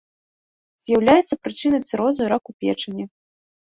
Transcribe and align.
З'яўляецца 0.85 1.39
прычынай 1.45 1.81
цырозу 1.87 2.21
і 2.27 2.31
раку 2.35 2.51
печані. 2.61 3.03